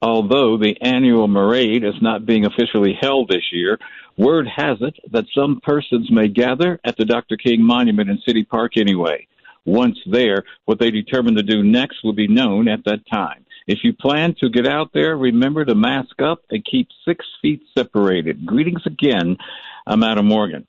[0.00, 3.78] Although the annual parade is not being officially held this year,
[4.16, 7.36] word has it that some persons may gather at the Dr.
[7.36, 9.26] King Monument in City Park anyway.
[9.64, 13.44] Once there, what they determine to do next will be known at that time.
[13.66, 17.62] If you plan to get out there, remember to mask up and keep six feet
[17.76, 18.46] separated.
[18.46, 19.36] Greetings again.
[19.40, 20.66] Uh, I'm Adam Morgan.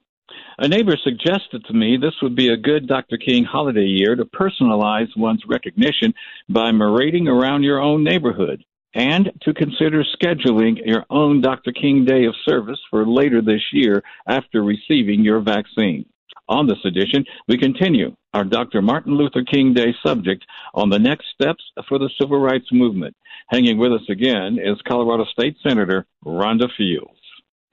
[0.58, 3.18] A neighbor suggested to me this would be a good Dr.
[3.18, 6.14] King holiday year to personalize one's recognition
[6.50, 8.64] by parading around your own neighborhood
[8.94, 11.72] and to consider scheduling your own Dr.
[11.72, 16.06] King Day of Service for later this year after receiving your vaccine.
[16.48, 18.82] On this edition, we continue our Dr.
[18.82, 23.16] Martin Luther King Day subject on the next steps for the civil rights movement.
[23.50, 27.20] Hanging with us again is Colorado State Senator Rhonda Fields.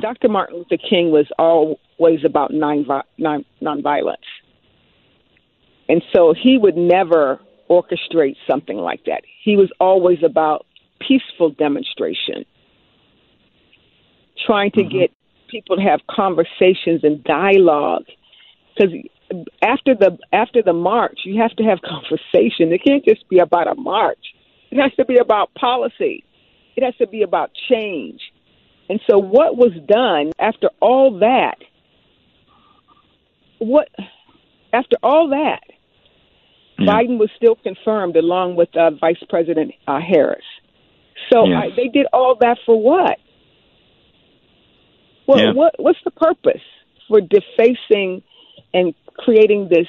[0.01, 0.28] Dr.
[0.28, 4.16] Martin Luther King was always about non, non, nonviolence.
[5.88, 7.40] And so he would never
[7.70, 9.23] orchestrate something like that.
[9.42, 10.66] He was always about
[11.06, 12.45] peaceful demonstration,
[14.46, 14.98] trying to mm-hmm.
[14.98, 15.10] get
[15.48, 18.04] people to have conversations and dialogue.
[18.74, 18.95] Because
[19.63, 22.73] after the after the march, you have to have conversation.
[22.73, 24.18] It can't just be about a march.
[24.71, 26.24] It has to be about policy.
[26.76, 28.20] It has to be about change.
[28.88, 31.57] And so, what was done after all that?
[33.59, 33.88] What
[34.73, 35.63] after all that?
[36.79, 36.93] Yeah.
[36.93, 40.45] Biden was still confirmed along with uh, Vice President uh, Harris.
[41.32, 41.63] So yes.
[41.65, 43.19] I, they did all that for what?
[45.27, 45.52] Well, yeah.
[45.52, 46.63] what what's the purpose
[47.09, 48.23] for defacing
[48.73, 49.88] and creating this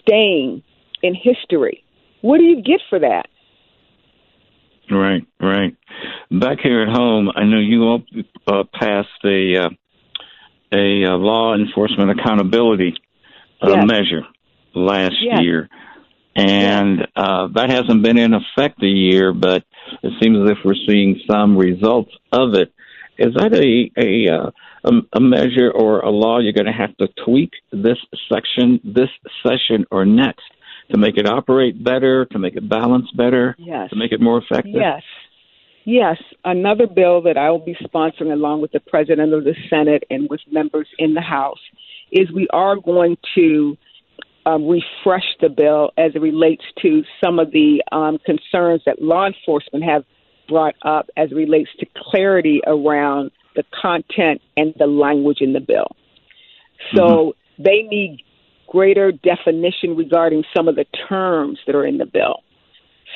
[0.00, 0.62] stain
[1.02, 1.84] in history?
[2.22, 3.26] What do you get for that?
[4.90, 5.76] Right, right.
[6.30, 8.02] Back here at home, I know you all
[8.46, 9.70] uh, passed a uh,
[10.72, 12.94] a uh, law enforcement accountability
[13.62, 13.86] uh, yes.
[13.86, 14.22] measure
[14.74, 15.40] last yes.
[15.40, 15.68] year,
[16.36, 19.64] and uh, that hasn't been in effect a year, but
[20.02, 22.72] it seems as if we're seeing some results of it.
[23.16, 24.50] Is that a a uh,
[24.84, 27.98] a, a measure or a law you're going to have to tweak this
[28.32, 29.10] section, this
[29.42, 30.44] session, or next
[30.90, 33.88] to make it operate better, to make it balance better, yes.
[33.90, 34.74] to make it more effective?
[34.74, 35.02] Yes.
[35.86, 40.02] Yes, another bill that I will be sponsoring along with the President of the Senate
[40.08, 41.60] and with members in the House
[42.10, 43.76] is we are going to
[44.46, 49.26] um, refresh the bill as it relates to some of the um, concerns that law
[49.26, 50.04] enforcement have
[50.48, 55.60] brought up as it relates to clarity around the content and the language in the
[55.60, 55.96] bill.
[56.94, 57.62] So mm-hmm.
[57.62, 58.22] they need
[58.68, 62.42] greater definition regarding some of the terms that are in the bill.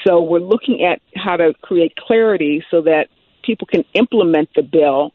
[0.06, 3.08] So we're looking at how to create clarity so that
[3.42, 5.12] people can implement the bill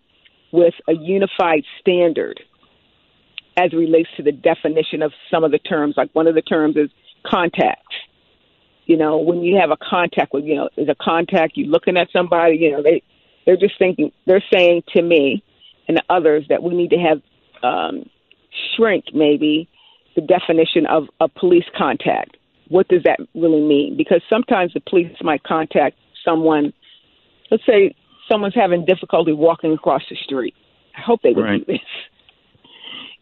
[0.52, 2.42] with a unified standard
[3.58, 5.96] as it relates to the definition of some of the terms.
[5.98, 6.90] Like one of the terms is
[7.26, 7.88] contact.
[8.86, 11.98] You know, when you have a contact with, you know, is a contact, You're looking
[11.98, 13.02] at somebody, you know, they,
[13.46, 15.44] they're just thinking, they're saying to me
[15.88, 17.22] and others that we need to have,
[17.64, 18.10] um,
[18.76, 19.70] shrink maybe
[20.16, 22.38] the definition of a police contact.
[22.68, 23.96] What does that really mean?
[23.98, 26.74] Because sometimes the police might contact someone,
[27.52, 27.96] let's say
[28.30, 30.56] someone's having difficulty walking across the street.
[30.96, 31.66] I hope they would right.
[31.66, 31.82] do this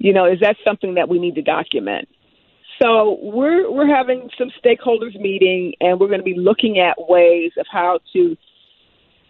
[0.01, 2.07] you know, is that something that we need to document?
[2.81, 7.51] So we're we're having some stakeholders meeting, and we're going to be looking at ways
[7.59, 8.35] of how to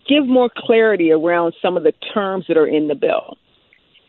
[0.07, 3.37] give more clarity around some of the terms that are in the bill.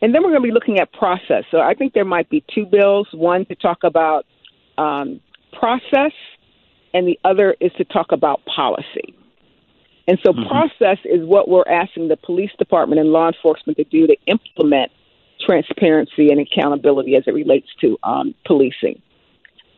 [0.01, 1.43] And then we're going to be looking at process.
[1.51, 4.25] So I think there might be two bills: one to talk about
[4.77, 5.19] um,
[5.59, 6.13] process,
[6.93, 9.13] and the other is to talk about policy.
[10.07, 10.47] And so, mm-hmm.
[10.47, 14.91] process is what we're asking the police department and law enforcement to do to implement
[15.45, 19.01] transparency and accountability as it relates to um, policing.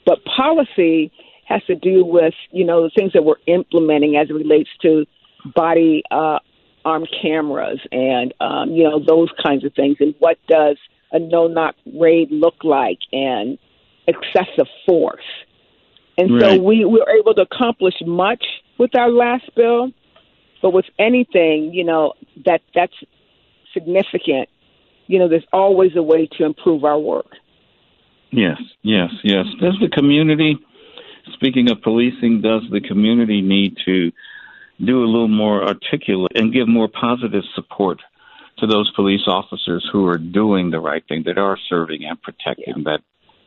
[0.05, 1.11] But policy
[1.45, 5.05] has to do with, you know, the things that we're implementing as it relates to
[5.55, 6.39] body uh,
[6.83, 9.97] arm cameras and, um, you know, those kinds of things.
[9.99, 10.77] And what does
[11.11, 13.57] a no knock raid look like and
[14.07, 15.23] excessive force.
[16.17, 16.57] And right.
[16.57, 18.43] so we were able to accomplish much
[18.77, 19.91] with our last bill,
[20.61, 22.13] but with anything, you know,
[22.45, 22.93] that that's
[23.73, 24.49] significant
[25.07, 27.31] you know, there's always a way to improve our work.
[28.31, 29.45] Yes, yes, yes.
[29.61, 30.57] Does the community,
[31.33, 34.11] speaking of policing, does the community need to
[34.83, 38.01] do a little more articulate and give more positive support
[38.57, 42.73] to those police officers who are doing the right thing, that are serving and protecting,
[42.77, 42.83] yeah.
[42.83, 42.99] that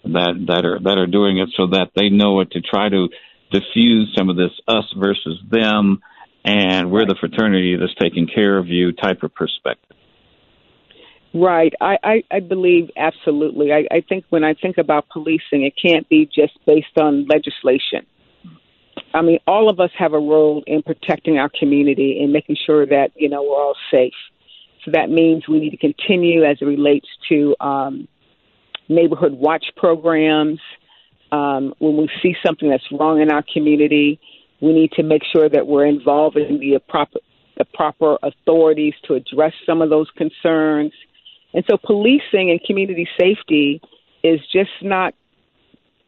[0.05, 3.09] that that are that are doing it so that they know it to try to
[3.51, 6.01] diffuse some of this us versus them
[6.45, 9.97] and we're the fraternity that's taking care of you type of perspective.
[11.35, 11.73] Right.
[11.81, 13.73] I, I, I believe absolutely.
[13.73, 18.07] I, I think when I think about policing, it can't be just based on legislation.
[19.15, 22.87] I mean, all of us have a role in protecting our community and making sure
[22.87, 24.15] that you know we're all safe.
[24.85, 28.09] So that means we need to continue as it relates to um,
[28.89, 30.61] neighborhood watch programs.
[31.31, 34.19] Um, when we see something that's wrong in our community,
[34.61, 37.19] we need to make sure that we're involving the proper
[37.59, 40.93] the proper authorities to address some of those concerns.
[41.55, 43.81] And so, policing and community safety
[44.23, 45.15] is just not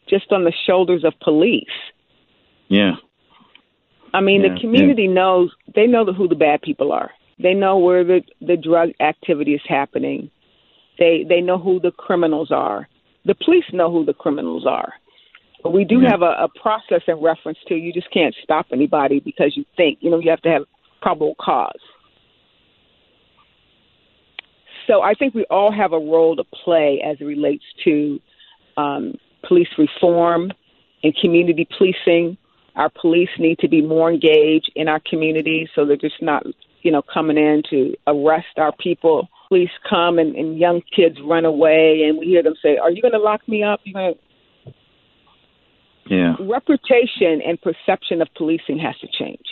[0.08, 1.64] just on the shoulders of police.
[2.68, 2.92] Yeah.
[4.12, 5.14] I mean, yeah, the community yeah.
[5.14, 7.10] knows they know who the bad people are.
[7.38, 10.30] They know where the the drug activity is happening.
[10.98, 12.88] They they know who the criminals are.
[13.24, 14.92] The police know who the criminals are.
[15.62, 16.10] But we do yeah.
[16.10, 19.98] have a, a process in reference to you just can't stop anybody because you think
[20.00, 20.62] you know you have to have
[21.00, 21.80] probable cause.
[24.90, 28.18] So I think we all have a role to play as it relates to
[28.76, 29.14] um,
[29.46, 30.50] police reform
[31.04, 32.36] and community policing.
[32.74, 36.44] Our police need to be more engaged in our communities so they're just not,
[36.82, 39.28] you know, coming in to arrest our people.
[39.48, 43.02] Police come and, and young kids run away, and we hear them say, "Are you
[43.02, 43.80] going to lock me up?
[43.84, 44.72] You going to?"
[46.14, 46.34] Yeah.
[46.40, 49.46] Reputation and perception of policing has to change.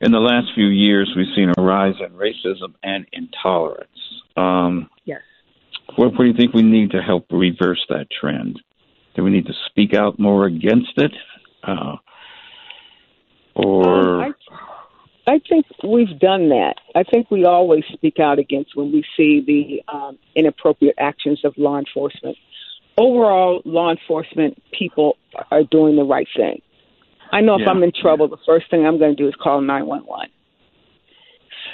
[0.00, 3.88] In the last few years, we've seen a rise in racism and intolerance.
[4.36, 5.20] Um, yes.
[5.96, 8.60] What, what do you think we need to help reverse that trend?
[9.14, 11.12] Do we need to speak out more against it?
[11.62, 11.96] Uh,
[13.54, 14.24] or.
[14.24, 14.34] Um,
[15.26, 16.74] I, I think we've done that.
[16.94, 21.54] I think we always speak out against when we see the um, inappropriate actions of
[21.56, 22.36] law enforcement.
[22.96, 25.16] Overall, law enforcement people
[25.50, 26.60] are doing the right thing.
[27.32, 27.70] I know if yeah.
[27.70, 30.30] I'm in trouble, the first thing I'm going to do is call 911.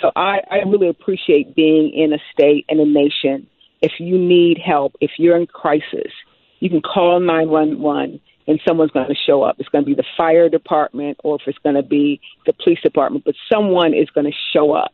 [0.00, 3.49] So I, I really appreciate being in a state and a nation.
[3.82, 6.12] If you need help, if you're in crisis,
[6.60, 9.56] you can call 911 and someone's going to show up.
[9.58, 12.81] It's going to be the fire department or if it's going to be the police
[12.81, 14.93] department, but someone is going to show up.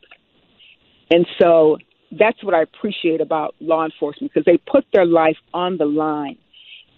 [1.10, 1.78] And so
[2.10, 6.38] that's what I appreciate about law enforcement because they put their life on the line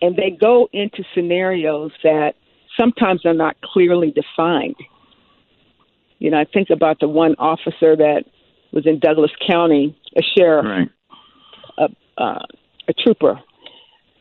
[0.01, 2.35] and they go into scenarios that
[2.77, 4.77] sometimes they're not clearly defined.
[6.19, 8.25] You know, I think about the one officer that
[8.73, 10.91] was in Douglas County, a sheriff, right.
[11.79, 12.47] a, uh,
[12.89, 13.41] a trooper,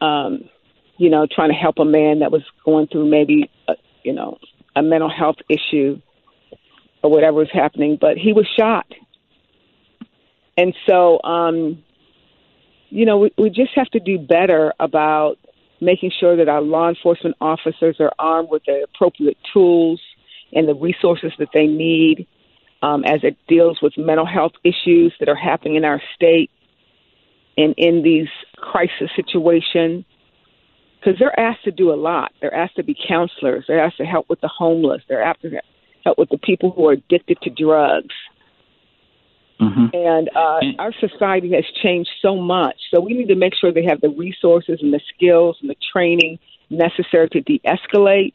[0.01, 0.49] um,
[0.97, 3.73] you know, trying to help a man that was going through maybe, a,
[4.03, 4.37] you know,
[4.75, 5.99] a mental health issue
[7.03, 8.87] or whatever was happening, but he was shot.
[10.57, 11.83] And so, um,
[12.89, 15.37] you know, we, we just have to do better about
[15.85, 20.01] making sure that our law enforcement officers are armed with the appropriate tools
[20.53, 22.27] and the resources that they need
[22.81, 26.49] um, as it deals with mental health issues that are happening in our state
[27.57, 28.27] and in these
[28.57, 30.05] crisis situations
[31.05, 32.31] because they're asked to do a lot.
[32.41, 33.65] They're asked to be counselors.
[33.67, 35.03] They're asked to help with the homeless.
[35.07, 35.61] They're asked to
[36.03, 38.13] help with the people who are addicted to drugs.
[39.59, 39.85] Mm-hmm.
[39.93, 42.75] And uh, our society has changed so much.
[42.93, 45.77] So we need to make sure they have the resources and the skills and the
[45.93, 48.33] training necessary to de escalate.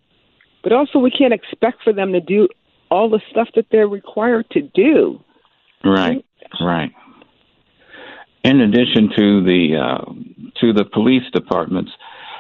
[0.63, 2.49] But also, we can't expect for them to do
[2.91, 5.21] all the stuff that they're required to do.
[5.85, 6.25] Right,
[6.61, 6.91] right
[8.45, 10.13] in addition to the uh,
[10.61, 11.91] to the police departments,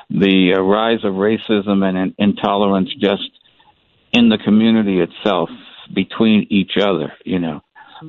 [0.08, 3.30] the uh, rise of racism and intolerance just
[4.12, 5.50] in the community itself
[5.94, 7.60] between each other, you know.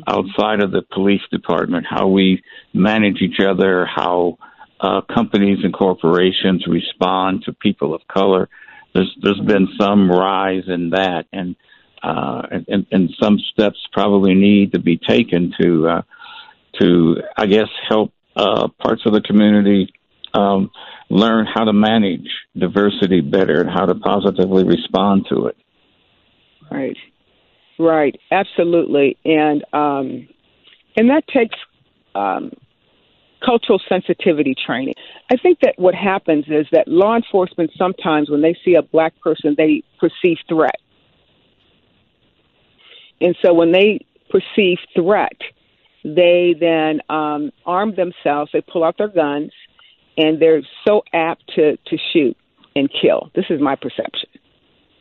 [0.07, 2.41] Outside of the police department, how we
[2.73, 4.37] manage each other, how
[4.79, 8.49] uh, companies and corporations respond to people of color.
[8.93, 9.47] There's there's mm-hmm.
[9.47, 11.55] been some rise in that, and
[12.03, 16.01] uh, and, and some steps probably need to be taken to uh,
[16.79, 19.93] to, I guess, help uh, parts of the community
[20.33, 20.71] um,
[21.09, 25.57] learn how to manage diversity better and how to positively respond to it.
[26.71, 26.97] Right,
[27.81, 30.27] right, absolutely, and um,
[30.95, 31.57] and that takes
[32.15, 32.51] um,
[33.45, 34.93] cultural sensitivity training.
[35.31, 39.13] I think that what happens is that law enforcement sometimes, when they see a black
[39.21, 40.79] person, they perceive threat,
[43.19, 45.37] and so when they perceive threat,
[46.03, 49.51] they then um, arm themselves, they pull out their guns,
[50.17, 52.35] and they're so apt to, to shoot
[52.75, 53.29] and kill.
[53.35, 54.29] This is my perception,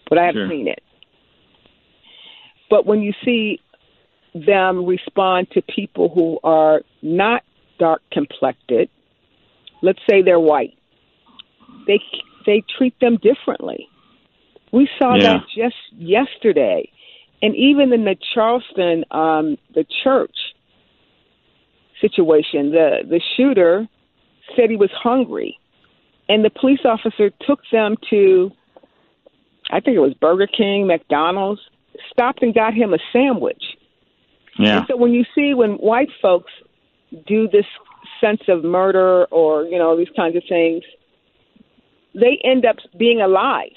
[0.09, 0.49] but I have sure.
[0.49, 0.83] seen it.
[2.71, 3.61] But when you see
[4.35, 7.43] them respond to people who are not
[7.79, 8.89] dark complected,
[9.83, 10.79] let's say they're white,
[11.87, 12.01] they
[12.47, 13.89] they treat them differently.
[14.73, 15.39] We saw yeah.
[15.39, 16.91] that just yesterday,
[17.43, 20.37] and even in the Charleston, um, the church,
[22.01, 22.71] situation.
[22.71, 23.87] The the shooter
[24.57, 25.59] said he was hungry,
[26.29, 28.51] and the police officer took them to
[29.71, 31.61] I think it was Burger King, McDonald's,
[32.11, 33.63] stopped and got him a sandwich.
[34.59, 34.79] Yeah.
[34.79, 36.53] And so when you see when white folks
[37.27, 37.65] do this
[38.21, 40.83] sense of murder or you know these kinds of things,
[42.15, 43.77] they end up being alive.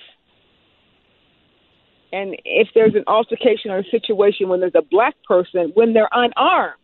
[2.12, 6.10] And if there's an altercation or a situation when there's a black person when they're
[6.12, 6.78] unarmed,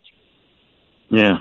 [1.10, 1.38] yeah,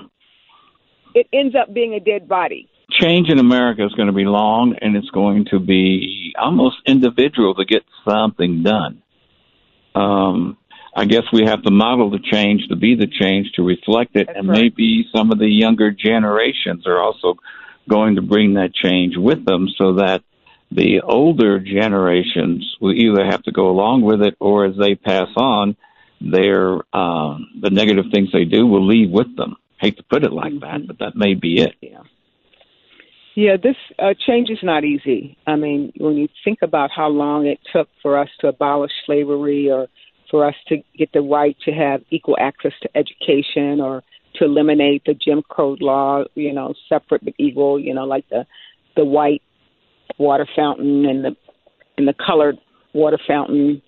[1.15, 2.69] it ends up being a dead body.
[2.91, 7.53] Change in America is going to be long, and it's going to be almost individual
[7.55, 9.01] to get something done.
[9.95, 10.57] Um,
[10.95, 14.27] I guess we have to model the change to be the change to reflect it,
[14.27, 14.61] That's and right.
[14.61, 17.35] maybe some of the younger generations are also
[17.87, 20.21] going to bring that change with them, so that
[20.71, 25.29] the older generations will either have to go along with it, or as they pass
[25.35, 25.75] on,
[26.21, 29.55] their uh, the negative things they do will leave with them.
[29.79, 30.59] Hate to put it like Mm-hmm.
[30.59, 31.75] that, but that may be it.
[31.81, 32.01] Yeah.
[33.39, 35.37] Yeah, this uh, change is not easy.
[35.47, 39.71] I mean, when you think about how long it took for us to abolish slavery
[39.71, 39.87] or
[40.29, 44.03] for us to get the right to have equal access to education or
[44.35, 48.45] to eliminate the Jim Crow law, you know, separate but equal, you know, like the
[48.97, 49.41] the white
[50.17, 51.31] water fountain and the
[51.97, 52.57] and the colored
[52.93, 53.81] water fountain.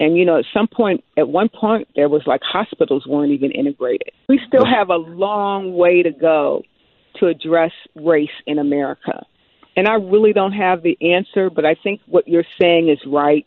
[0.00, 3.50] And you know, at some point, at one point, there was like hospitals weren't even
[3.50, 4.08] integrated.
[4.26, 6.62] We still have a long way to go
[7.16, 9.24] to address race in America.
[9.76, 13.46] And I really don't have the answer, but I think what you're saying is right.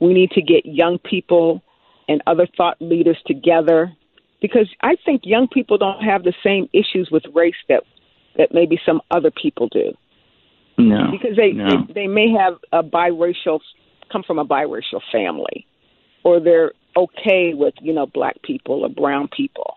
[0.00, 1.62] We need to get young people
[2.08, 3.92] and other thought leaders together
[4.40, 7.84] because I think young people don't have the same issues with race that
[8.36, 9.92] that maybe some other people do
[10.78, 11.68] No, because they, no.
[11.86, 13.60] they they may have a biracial
[14.10, 15.66] come from a biracial family
[16.24, 19.76] or they're okay with you know black people or brown people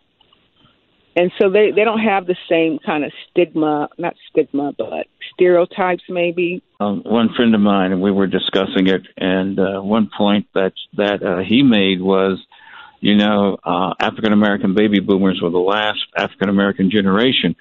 [1.16, 6.04] and so they they don't have the same kind of stigma not stigma but stereotypes
[6.10, 6.62] maybe.
[6.80, 10.74] Um, one friend of mine, and we were discussing it, and uh, one point that
[10.98, 12.40] that uh, he made was,
[13.00, 17.56] you know, uh, African American baby boomers were the last African American generation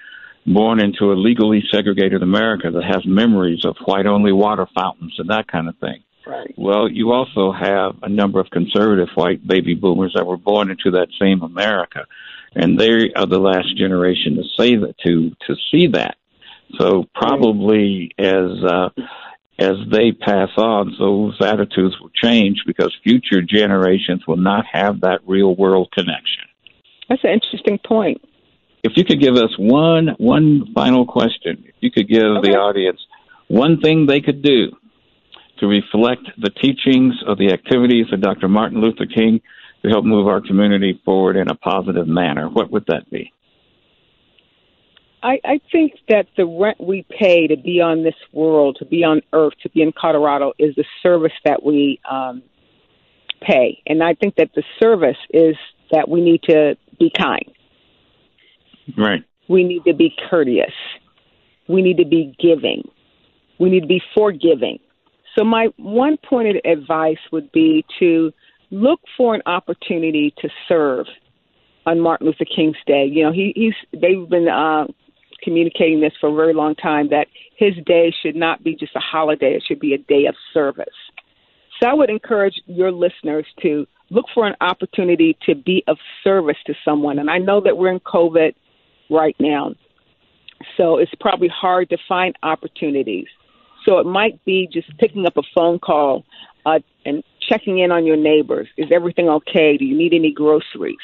[0.45, 5.29] born into a legally segregated America that has memories of white only water fountains and
[5.29, 6.03] that kind of thing.
[6.27, 6.53] right.
[6.55, 10.91] Well, you also have a number of conservative white baby boomers that were born into
[10.91, 12.05] that same America,
[12.55, 16.15] and they are the last generation to say that to to see that.
[16.79, 18.89] So probably as uh,
[19.59, 25.19] as they pass on, those attitudes will change because future generations will not have that
[25.25, 26.43] real world connection.
[27.07, 28.21] that's an interesting point
[28.83, 32.51] If you could give us one one final question, if you could give Okay.
[32.51, 32.99] the audience
[33.47, 34.71] one thing they could do
[35.59, 38.47] to reflect the teachings of the activities of Dr.
[38.49, 39.39] Martin Luther King
[39.85, 43.31] to help move our community forward in a positive manner, what would that be?
[45.21, 49.03] I, I think that the rent we pay to be on this world, to be
[49.03, 52.43] on Earth, to be in Colorado, is the service that we um,
[53.41, 55.55] pay, and I think that the service is
[55.91, 57.51] that we need to be kind.
[58.97, 59.23] Right.
[59.47, 60.73] We need to be courteous.
[61.67, 62.87] We need to be giving.
[63.59, 64.79] We need to be forgiving.
[65.37, 68.31] So, my one point of advice would be to
[68.75, 71.05] look for an opportunity to serve
[71.85, 73.05] on Martin Luther King's Day.
[73.05, 74.85] You know, he, he's they've been uh,
[75.43, 77.27] communicating this for a very long time that
[77.57, 80.85] his day should not be just a holiday; it should be a day of service.
[81.79, 86.57] So, I would encourage your listeners to look for an opportunity to be of service
[86.67, 87.19] to someone.
[87.19, 88.53] And I know that we're in COVID
[89.09, 89.73] right now.
[90.77, 93.27] So it's probably hard to find opportunities.
[93.85, 96.23] So it might be just picking up a phone call
[96.65, 98.67] uh, and checking in on your neighbors.
[98.77, 99.77] Is everything okay?
[99.77, 100.97] Do you need any groceries?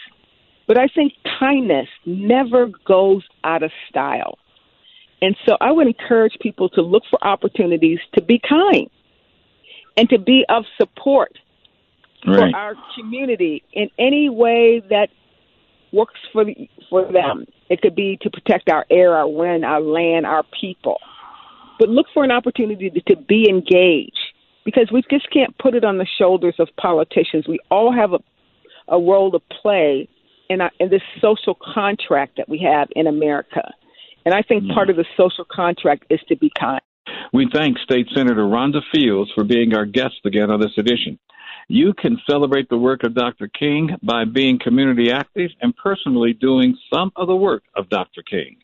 [0.68, 4.38] But I think kindness never goes out of style.
[5.22, 8.90] And so I would encourage people to look for opportunities to be kind
[9.98, 11.38] and to be of support
[12.26, 12.52] Right.
[12.52, 15.10] for our community in any way that
[15.92, 17.46] works for the, for them.
[17.70, 21.00] It could be to protect our air, our wind, our land, our people.
[21.80, 24.31] But look for an opportunity to, to be engaged
[24.66, 27.46] because we just can't put it on the shoulders of politicians.
[27.48, 28.20] We all have a,
[28.88, 30.08] a role to play
[30.50, 33.72] in, our, in this social contract that we have in America.
[34.26, 34.74] And I think mm.
[34.74, 36.82] part of the social contract is to be kind.
[37.34, 41.18] We thank State Senator Rhonda Fields for being our guest again on this edition.
[41.68, 43.48] You can celebrate the work of Dr.
[43.48, 48.24] King by being community active and personally doing some of the work of Dr.
[48.24, 48.58] King.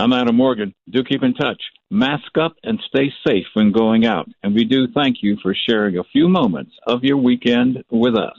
[0.00, 0.72] I'm Adam Morgan.
[0.88, 1.60] Do keep in touch.
[1.90, 4.28] Mask up and stay safe when going out.
[4.44, 8.38] And we do thank you for sharing a few moments of your weekend with us.